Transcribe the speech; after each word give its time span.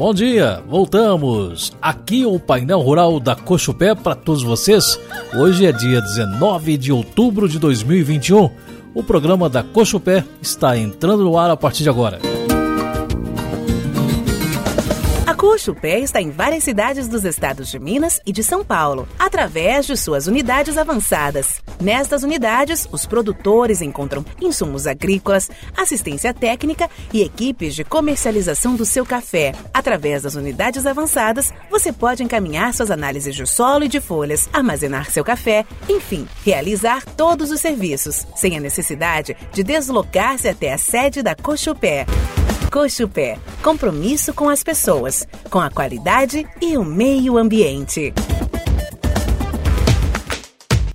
Bom 0.00 0.14
dia, 0.14 0.62
voltamos. 0.66 1.76
Aqui 1.82 2.24
o 2.24 2.40
painel 2.40 2.80
rural 2.80 3.20
da 3.20 3.36
Cochupé 3.36 3.94
para 3.94 4.14
todos 4.14 4.42
vocês. 4.42 4.98
Hoje 5.36 5.66
é 5.66 5.72
dia 5.72 6.00
19 6.00 6.78
de 6.78 6.90
outubro 6.90 7.46
de 7.46 7.58
2021. 7.58 8.48
O 8.94 9.02
programa 9.02 9.50
da 9.50 9.62
Cochupé 9.62 10.24
está 10.40 10.74
entrando 10.78 11.22
no 11.22 11.36
ar 11.36 11.50
a 11.50 11.56
partir 11.56 11.82
de 11.82 11.90
agora. 11.90 12.18
Cochupé 15.40 16.00
está 16.00 16.20
em 16.20 16.30
várias 16.30 16.64
cidades 16.64 17.08
dos 17.08 17.24
estados 17.24 17.70
de 17.70 17.78
Minas 17.78 18.20
e 18.26 18.30
de 18.30 18.44
São 18.44 18.62
Paulo, 18.62 19.08
através 19.18 19.86
de 19.86 19.96
suas 19.96 20.26
unidades 20.26 20.76
avançadas. 20.76 21.62
Nestas 21.80 22.22
unidades, 22.22 22.86
os 22.92 23.06
produtores 23.06 23.80
encontram 23.80 24.22
insumos 24.38 24.86
agrícolas, 24.86 25.50
assistência 25.74 26.34
técnica 26.34 26.90
e 27.10 27.22
equipes 27.22 27.74
de 27.74 27.84
comercialização 27.84 28.76
do 28.76 28.84
seu 28.84 29.06
café. 29.06 29.54
Através 29.72 30.24
das 30.24 30.34
unidades 30.34 30.84
avançadas, 30.84 31.54
você 31.70 31.90
pode 31.90 32.22
encaminhar 32.22 32.74
suas 32.74 32.90
análises 32.90 33.34
de 33.34 33.46
solo 33.46 33.86
e 33.86 33.88
de 33.88 33.98
folhas, 33.98 34.46
armazenar 34.52 35.10
seu 35.10 35.24
café, 35.24 35.64
enfim, 35.88 36.28
realizar 36.44 37.02
todos 37.16 37.50
os 37.50 37.62
serviços, 37.62 38.26
sem 38.36 38.58
a 38.58 38.60
necessidade 38.60 39.34
de 39.54 39.62
deslocar-se 39.62 40.48
até 40.48 40.74
a 40.74 40.76
sede 40.76 41.22
da 41.22 41.34
Cochupé. 41.34 42.04
Cochupé, 42.70 43.36
compromisso 43.64 44.32
com 44.32 44.48
as 44.48 44.62
pessoas, 44.62 45.26
com 45.50 45.58
a 45.58 45.68
qualidade 45.68 46.46
e 46.62 46.78
o 46.78 46.84
meio 46.84 47.36
ambiente. 47.36 48.14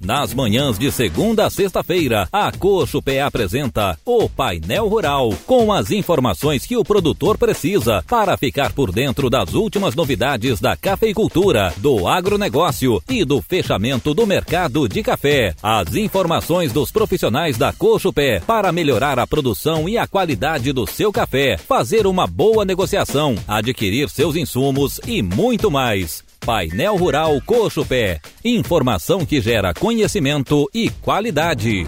Nas 0.05 0.35
manhãs 0.35 0.77
de 0.77 0.91
segunda 0.91 1.47
a 1.47 1.49
sexta-feira, 1.49 2.29
a 2.31 2.51
Coxo 2.51 3.01
Pé 3.01 3.21
apresenta 3.21 3.97
o 4.05 4.29
Painel 4.29 4.87
Rural, 4.87 5.33
com 5.47 5.73
as 5.73 5.89
informações 5.89 6.63
que 6.63 6.77
o 6.77 6.83
produtor 6.83 7.39
precisa 7.39 8.03
para 8.07 8.37
ficar 8.37 8.71
por 8.71 8.91
dentro 8.91 9.31
das 9.31 9.55
últimas 9.55 9.95
novidades 9.95 10.61
da 10.61 10.77
cafeicultura, 10.77 11.73
do 11.77 12.07
agronegócio 12.07 13.01
e 13.09 13.25
do 13.25 13.41
fechamento 13.41 14.13
do 14.13 14.27
mercado 14.27 14.87
de 14.87 15.01
café. 15.01 15.55
As 15.63 15.95
informações 15.95 16.71
dos 16.71 16.91
profissionais 16.91 17.57
da 17.57 17.73
Coxo 17.73 18.13
Pé 18.13 18.39
para 18.41 18.71
melhorar 18.71 19.17
a 19.17 19.25
produção 19.25 19.89
e 19.89 19.97
a 19.97 20.05
qualidade 20.05 20.71
do 20.71 20.85
seu 20.85 21.11
café, 21.11 21.57
fazer 21.57 22.05
uma 22.05 22.27
boa 22.27 22.63
negociação, 22.63 23.33
adquirir 23.47 24.07
seus 24.11 24.35
insumos 24.35 24.99
e 25.07 25.23
muito 25.23 25.71
mais. 25.71 26.23
Painel 26.45 26.95
Rural 26.95 27.41
Coxo 27.41 27.83
Pé. 27.83 28.21
Informação 28.43 29.25
que 29.25 29.41
gera 29.41 29.73
conhecimento 29.73 30.69
e 30.71 30.91
qualidade. 30.91 31.87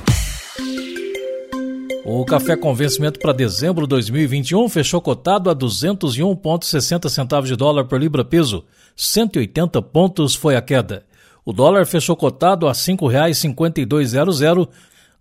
O 2.03 2.25
café 2.25 2.57
com 2.57 2.73
vencimento 2.73 3.19
para 3.19 3.33
dezembro 3.33 3.85
de 3.85 3.89
2021 3.89 4.67
fechou 4.67 4.99
cotado 4.99 5.51
a 5.51 5.55
201,60 5.55 7.07
centavos 7.07 7.47
de 7.47 7.55
dólar 7.55 7.85
por 7.85 8.01
libra 8.01 8.25
peso. 8.25 8.65
180 8.95 9.79
pontos 9.83 10.33
foi 10.33 10.55
a 10.55 10.61
queda. 10.61 11.05
O 11.45 11.53
dólar 11.53 11.85
fechou 11.85 12.15
cotado 12.15 12.67
a 12.67 12.71
R$ 12.71 12.77
5,5200. 12.77 14.67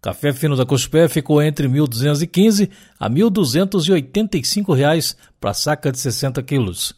Café 0.00 0.33
fino 0.33 0.56
da 0.56 0.65
Cospé 0.65 1.09
ficou 1.09 1.43
entre 1.43 1.69
1.215 1.69 2.71
a 2.98 3.11
1.285 3.11 4.75
reais 4.75 5.15
para 5.39 5.53
saca 5.53 5.93
de 5.93 5.98
60 5.98 6.43
quilos. 6.43 6.95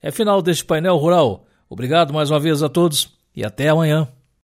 É 0.00 0.10
final 0.10 0.40
deste 0.40 0.64
painel 0.64 0.96
rural. 0.96 1.44
Obrigado 1.72 2.12
mais 2.12 2.30
uma 2.30 2.38
vez 2.38 2.62
a 2.62 2.68
todos 2.68 3.14
e 3.34 3.42
até 3.42 3.70
amanhã. 3.70 4.06